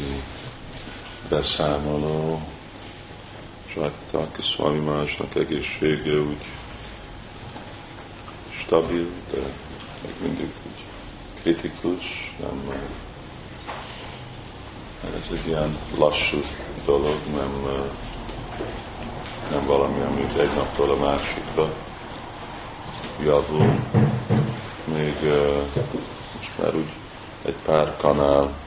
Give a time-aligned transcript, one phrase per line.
[0.00, 0.22] anyagi
[1.28, 2.40] beszámoló,
[3.72, 6.44] Saktak, Swami másnak egészsége úgy
[8.62, 9.38] stabil, de
[10.02, 10.84] még mindig úgy
[11.42, 12.72] kritikus, nem
[15.02, 16.38] ez egy ilyen lassú
[16.84, 17.50] dolog, nem,
[19.50, 21.72] nem valami, ami egy naptól a másikra
[23.22, 23.80] javul.
[24.84, 25.16] Még
[26.36, 26.92] most már úgy
[27.44, 28.59] egy pár kanál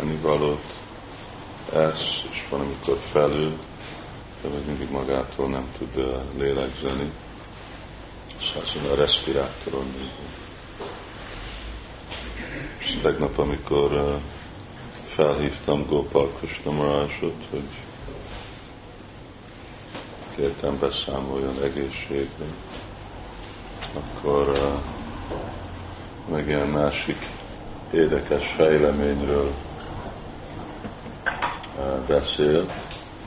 [0.00, 0.64] ennivalót
[1.72, 3.58] esz, és van, amikor felül,
[4.42, 7.12] de még mindig magától nem tud lélegzeni.
[8.40, 9.94] Szóval a respirátoron
[12.78, 14.18] És tegnap, amikor
[15.06, 17.68] felhívtam Gopal Krishnamurásot, hogy
[20.36, 22.44] kértem beszámoljon egészségre,
[23.94, 24.80] akkor uh,
[26.30, 27.28] meg ilyen másik
[27.92, 29.52] érdekes fejleményről
[32.06, 32.72] beszélt,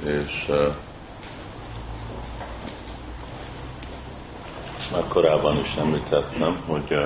[0.03, 0.51] és
[4.91, 6.97] már korábban is említettem, hogy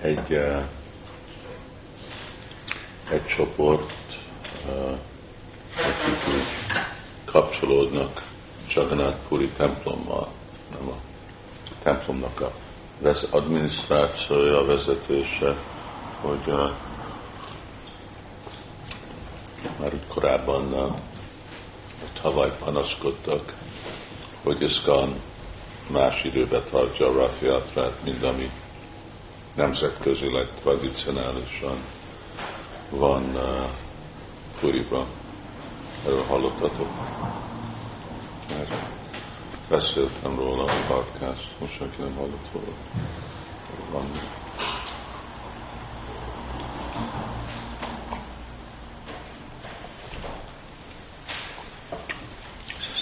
[0.00, 0.32] egy,
[3.10, 3.92] egy csoport,
[5.76, 6.46] akik úgy
[7.24, 8.22] kapcsolódnak
[8.74, 10.28] Jagannath Puri templommal,
[10.78, 10.96] nem a
[11.82, 12.52] templomnak a
[13.30, 15.56] adminisztrációja, a vezetése,
[16.24, 16.70] hogy uh,
[19.80, 20.96] már úgy korábban uh,
[22.22, 23.54] tavaly panaszkodtak,
[24.42, 25.20] hogy Iszkan
[25.86, 28.50] más időbe tartja a Rafiatrát, mint ami
[29.54, 31.76] nemzetközileg tradicionálisan
[32.90, 33.68] van uh,
[34.60, 35.06] Puriban.
[36.06, 36.88] Erről hallottatok?
[38.48, 38.74] Mert
[39.68, 42.74] beszéltem róla a podcast, most senki nem hallott róla.
[43.90, 44.04] Van.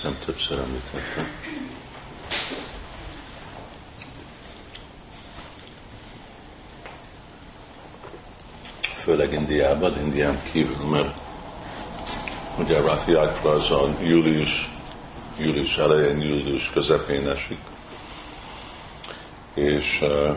[0.03, 1.27] Hiszem többször említettem.
[8.81, 11.15] Főleg Indiában, Indián kívül, mert
[12.59, 14.71] ugye Rathi az a július
[15.39, 17.61] július elején, július közepén esik.
[19.55, 20.37] És uh,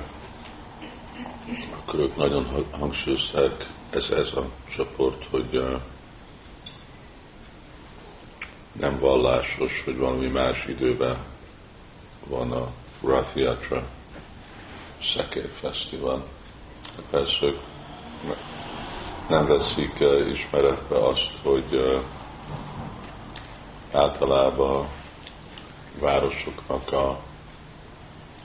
[1.72, 5.82] akkor ők nagyon hangsúlyozták, ez, ez a csoport, hogy uh,
[8.80, 11.18] nem vallásos, hogy valami más időben
[12.28, 12.68] van a
[13.04, 13.84] Rathiatra
[15.02, 16.24] Szekér Fesztivál.
[17.10, 17.60] Persze ők
[19.30, 22.02] nem veszik uh, ismeretbe azt, hogy uh,
[23.92, 24.88] általában
[26.00, 27.20] városoknak a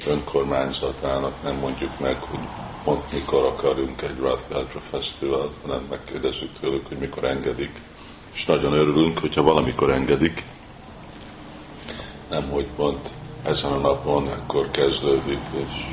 [0.07, 2.41] önkormányzatának nem mondjuk meg, hogy
[2.85, 7.81] pont mikor akarunk egy Rath Yatra Fesztivált, hanem megkérdezzük tőlük, hogy mikor engedik.
[8.33, 10.45] És nagyon örülünk, hogyha valamikor engedik.
[12.31, 13.11] Nem, hogy pont
[13.43, 15.87] ezen a napon akkor kezdődik, és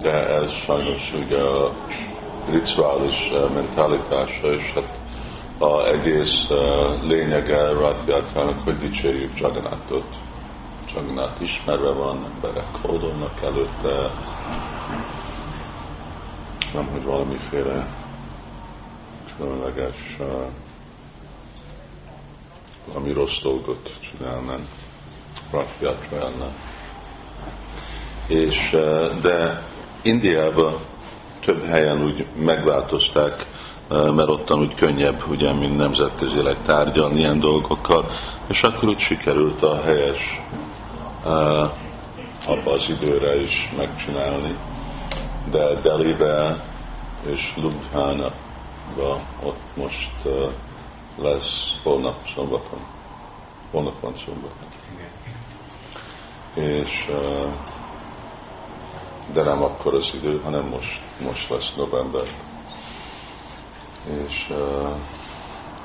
[0.00, 1.72] de ez sajnos ugye a
[2.50, 5.00] rituális mentalitása, és hát
[5.58, 10.06] a egész uh, lényege Rathiatrának, hogy dicsérjük Jagannathot.
[10.94, 14.10] Jagannath ismerve van, emberek hódolnak előtte,
[16.74, 18.03] nem, hogy valamiféle
[19.36, 20.16] különleges
[22.86, 24.60] valami rossz dolgot csinálnak
[25.50, 26.54] Rathiatra ellen.
[28.26, 28.76] És,
[29.20, 29.62] de
[30.02, 30.78] Indiában
[31.40, 33.46] több helyen úgy megváltozták
[33.88, 38.10] mert ottan úgy könnyebb, ugye, mint nemzetközileg tárgyalni ilyen dolgokkal,
[38.46, 40.40] és akkor úgy sikerült a helyes
[42.46, 44.56] abba az időre is megcsinálni.
[45.50, 46.64] De Delibe
[47.26, 48.32] és Lubhána
[49.42, 50.28] ott most
[51.18, 52.78] lesz holnap szombaton.
[53.70, 54.68] Holnap van szombaton.
[56.54, 57.10] És
[59.32, 62.24] de nem akkor az idő, hanem most, most lesz november
[64.04, 64.88] és uh,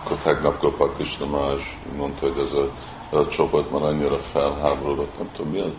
[0.04, 2.72] akkor tegnap Gopal Krishna más mondta, hogy ez a,
[3.18, 5.72] a csoport már annyira felháborodott, nem tudom mi az,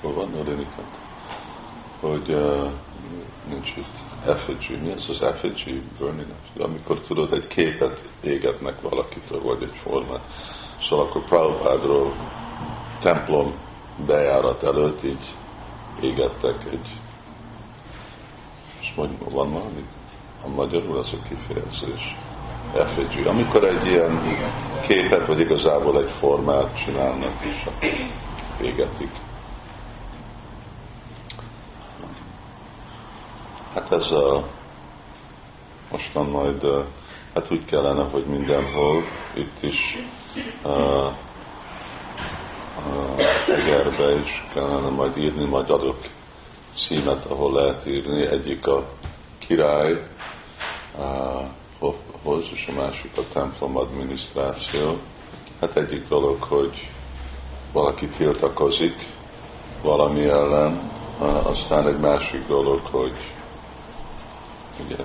[0.00, 0.98] hol van a Rénikát,
[2.00, 2.70] hogy uh,
[3.48, 6.32] nincs itt effigy, mi ez az effigy burning?
[6.58, 10.22] Amikor tudod, egy képet égetnek valakitől, vagy egy formát.
[10.80, 12.12] Szóval akkor Prabhupádról
[13.00, 13.54] templom
[14.06, 15.34] bejárat előtt így
[16.00, 16.98] égettek egy
[18.80, 19.84] és mondjuk van valami
[20.44, 22.16] a magyarul az a kifejezés.
[22.74, 23.26] Effigy.
[23.26, 24.20] Amikor egy ilyen
[24.80, 27.68] képet, vagy igazából egy formát csinálnak, és
[28.60, 29.10] égetik.
[33.88, 34.48] Hát ez a
[35.90, 36.66] mostan majd
[37.34, 39.02] hát úgy kellene, hogy mindenhol,
[39.34, 39.98] itt is
[40.64, 41.12] uh,
[42.86, 45.98] uh, Egerbe is kellene majd írni, majd adok
[46.74, 48.26] címet, ahol lehet írni.
[48.26, 48.84] Egyik a
[49.38, 50.06] király
[50.98, 54.98] uh, hoz, és a másik a templom adminisztráció.
[55.60, 56.88] Hát egyik dolog, hogy
[57.72, 58.94] valaki tiltakozik
[59.82, 60.90] valami ellen,
[61.42, 63.12] aztán egy másik dolog, hogy
[64.84, 65.04] ugye,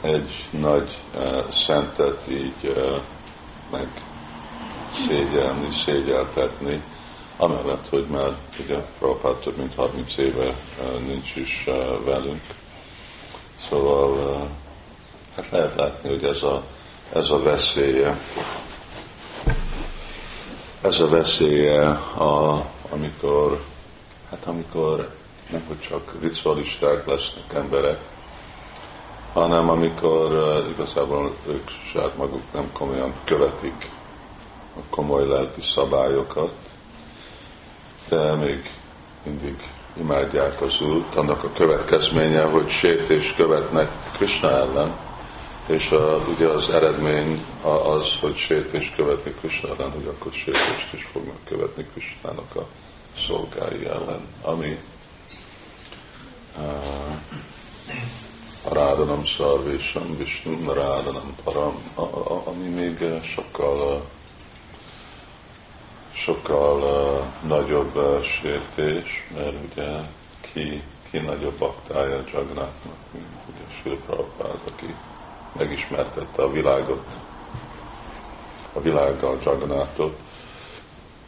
[0.00, 3.00] egy nagy uh, szentet így uh,
[3.70, 3.88] meg
[5.06, 6.82] szégyelni, szégyeltetni,
[7.36, 12.42] amellett, hogy már ugye Prabhupád több mint 30 éve uh, nincs is uh, velünk.
[13.68, 14.48] Szóval uh,
[15.36, 16.64] hát lehet látni, hogy ez a,
[17.12, 18.18] ez a veszélye,
[20.80, 21.88] ez a veszélye,
[22.18, 23.62] a, amikor,
[24.30, 25.14] hát amikor
[25.50, 28.00] nem hogy csak ritualisták lesznek emberek,
[29.36, 33.90] hanem amikor uh, igazából ők saját maguk nem komolyan követik
[34.76, 36.52] a komoly lelki szabályokat,
[38.08, 38.70] de még
[39.22, 39.56] mindig
[40.00, 41.14] imádják az út.
[41.14, 44.96] Annak a következménye, hogy sértés követnek Krishna ellen,
[45.66, 51.08] és a, ugye az eredmény az, hogy sértés követni Krishna ellen, hogy akkor sértést is
[51.12, 52.66] fognak követni Krishnának a
[53.18, 54.78] szolgái ellen, ami
[56.58, 56.95] uh,
[58.76, 61.82] rádanam szarvésam, Vishnu rádanam param,
[62.44, 64.04] ami még sokkal
[66.12, 69.88] sokkal uh, nagyobb sértés, mert ugye
[70.40, 74.94] ki, ki nagyobb aktája Jagnátnak, mint ugye Sri Prabhupád, aki
[75.52, 77.04] megismertette a világot,
[78.72, 80.18] a világgal Jagnatot,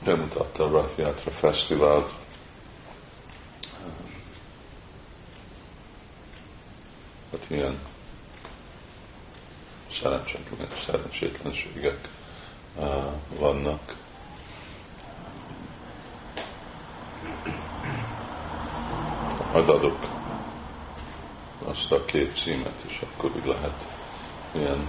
[0.04, 2.12] bemutatta a Rathiatra Fesztivált,
[7.48, 7.78] ilyen
[10.00, 12.08] szerencsétlen, szerencsétlenségek
[12.76, 13.04] uh,
[13.38, 13.96] vannak.
[19.52, 20.08] Majd adok
[21.64, 23.88] azt a két címet, és akkor úgy lehet
[24.52, 24.88] ilyen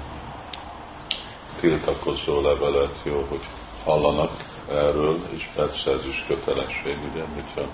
[1.59, 3.43] tiltakozó levelet, jó, hogy
[3.83, 4.31] hallanak
[4.69, 7.67] erről, és persze ez is kötelesség, ugye, hogyha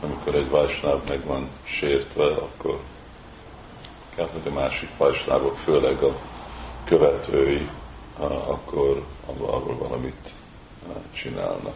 [0.00, 2.80] amikor egy vásnáv meg van sértve, akkor
[4.16, 6.16] kell, hogy a másik vásnávok, főleg a
[6.84, 7.68] követői,
[8.46, 10.30] akkor abból valamit
[11.12, 11.74] csinálnak.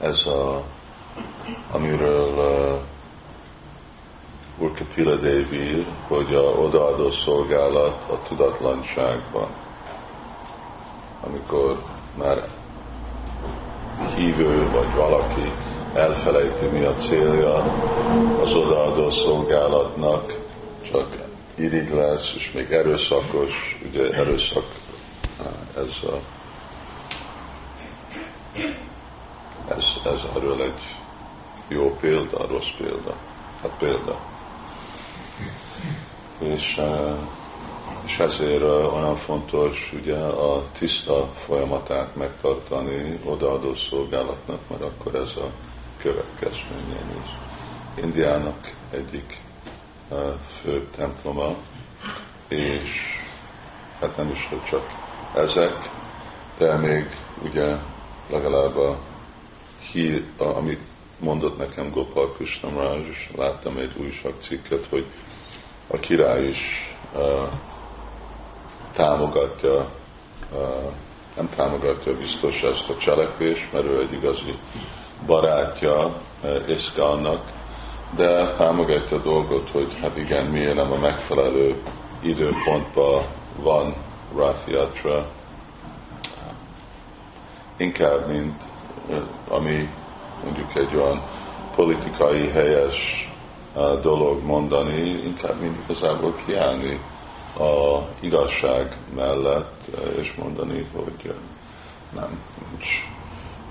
[0.00, 0.62] Ez a,
[1.70, 2.80] amiről uh,
[4.58, 9.48] Urkapila Devi hogy a odaadó szolgálat a tudatlanságban,
[11.26, 11.82] amikor
[12.18, 12.48] már
[14.14, 15.52] hívő vagy valaki
[15.94, 17.54] elfelejti, mi a célja
[18.42, 20.38] az odaadó szolgálatnak,
[20.90, 21.16] csak
[21.54, 24.64] irigy lesz, és még erőszakos, ugye erőszak,
[25.76, 26.20] ez a
[29.68, 30.96] ez, ez erről egy
[31.68, 33.14] jó példa, rossz példa.
[33.62, 34.16] Hát példa.
[36.38, 36.80] És,
[38.04, 45.50] és ezért olyan fontos ugye a tiszta folyamatát megtartani odaadó szolgálatnak, mert akkor ez a
[45.98, 47.30] következménye is.
[48.02, 49.40] Indiának egyik
[50.10, 50.18] eh,
[50.62, 51.56] fő temploma,
[52.48, 53.18] és
[54.00, 54.86] hát nem is, hogy csak
[55.34, 55.90] ezek,
[56.58, 57.76] de még ugye
[58.30, 58.98] legalább a
[59.92, 60.80] hír, amit
[61.18, 65.06] mondott nekem Gopal Krishnamraj, és láttam egy újságcikket, hogy
[65.86, 67.52] a király is uh,
[68.92, 69.90] támogatja,
[70.52, 70.92] uh,
[71.36, 74.58] nem támogatja biztos ezt a cselekvést, mert ő egy igazi
[75.26, 77.52] barátja uh, Iszkánnak,
[78.16, 81.82] de támogatja a dolgot, hogy hát igen, miért nem a megfelelő
[82.20, 83.22] időpontban
[83.56, 83.94] van
[84.36, 85.26] Rath Yatra,
[87.76, 88.62] inkább, mint
[89.48, 89.88] ami
[90.44, 91.22] mondjuk egy olyan
[91.74, 93.28] politikai helyes
[94.02, 97.00] dolog mondani, inkább mint igazából kiállni
[97.58, 99.84] a igazság mellett,
[100.20, 101.34] és mondani, hogy
[102.14, 102.86] nem, nincs,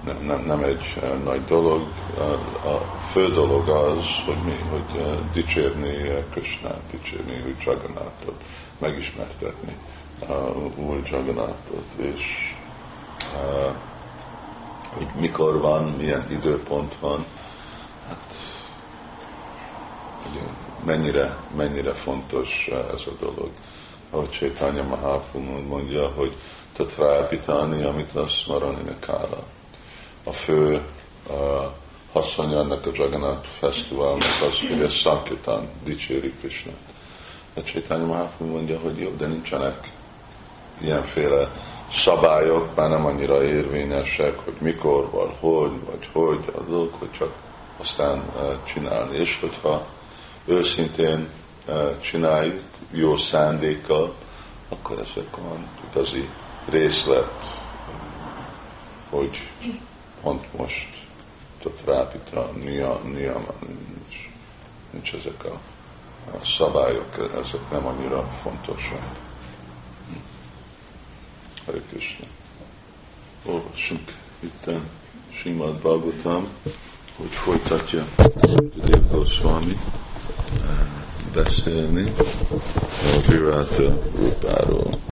[0.08, 1.82] nem, nem, nem egy nagy dolog.
[2.64, 8.44] A fő dolog az, hogy mi, hogy dicsérni Kösnát, dicsérni Úr Jagannatot,
[8.78, 9.78] megismertetni
[10.76, 12.54] Úr Jagannatot, és
[14.94, 17.26] hogy mikor van, milyen időpont van,
[18.08, 18.36] hát
[20.30, 20.42] ugye,
[20.86, 23.50] mennyire, mennyire fontos ez a dolog.
[24.10, 26.38] Ahogy Csétánya Mahaprabhu mondja, hogy
[26.74, 29.44] tatrápítani, amit lesz marani kára.
[30.27, 30.81] A fő
[31.29, 31.74] a
[32.12, 36.75] haszony annak a Jagannath Fesztiválnak az, hogy a Sankirtan dicséri Krishnát.
[37.53, 39.91] A Csaitanya Mahaprabhu mondja, hogy jó, de nincsenek
[40.81, 41.51] ilyenféle
[41.91, 47.34] szabályok, már nem annyira érvényesek, hogy mikor, vagy hogy, vagy hogy, azok, hogy csak
[47.77, 48.24] aztán
[48.74, 49.17] csinálni.
[49.17, 49.86] És hogyha
[50.46, 51.29] őszintén
[52.01, 54.13] csináljuk, jó szándékkal,
[54.69, 56.29] akkor ezek van igazi
[56.69, 57.57] részlet,
[59.10, 59.48] hogy
[60.21, 61.05] pont most
[61.63, 62.51] a trápita,
[63.03, 64.29] niyama, nincs,
[64.91, 65.59] nincs ezek a,
[66.38, 69.19] a szabályok, ezek nem annyira fontosak.
[71.65, 72.25] Hare Krishna.
[73.45, 74.89] Olvassunk itten
[75.33, 76.47] Simad Bhagavatam,
[77.15, 78.05] hogy folytatja
[78.75, 79.77] Dev Goswami
[81.33, 85.00] beszélni a Viráta Rupáról.